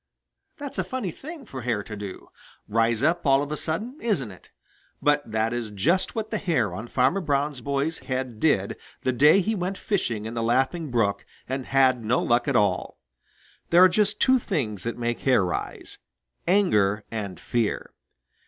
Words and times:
That's 0.57 0.79
a 0.79 0.83
funny 0.83 1.11
thing 1.11 1.45
for 1.45 1.61
hair 1.61 1.83
to 1.83 1.95
do 1.95 2.29
rise 2.67 3.03
up 3.03 3.23
all 3.23 3.43
of 3.43 3.51
a 3.51 3.55
sudden 3.55 4.01
isn't 4.01 4.31
it? 4.31 4.49
But 4.99 5.31
that 5.31 5.53
is 5.53 5.69
just 5.69 6.15
what 6.15 6.31
the 6.31 6.39
hair 6.39 6.73
on 6.73 6.87
Farmer 6.87 7.21
Brown's 7.21 7.61
boy's 7.61 7.99
head 7.99 8.39
did 8.39 8.77
the 9.03 9.11
day 9.11 9.41
he 9.41 9.53
went 9.53 9.77
fishing 9.77 10.25
in 10.25 10.33
the 10.33 10.41
Laughing 10.41 10.89
Brook 10.89 11.23
and 11.47 11.67
had 11.67 12.03
no 12.03 12.17
luck 12.19 12.47
at 12.47 12.55
all. 12.55 12.97
There 13.69 13.83
are 13.83 13.87
just 13.87 14.19
two 14.19 14.39
things 14.39 14.81
that 14.85 14.97
make 14.97 15.19
hair 15.19 15.45
rise 15.45 15.99
anger 16.47 17.03
and 17.11 17.39
fear. 17.39 17.93